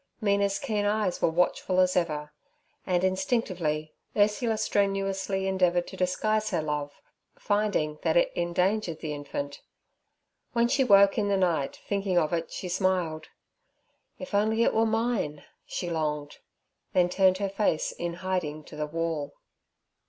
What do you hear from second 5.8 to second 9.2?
to disguise her love, finding that it endangered the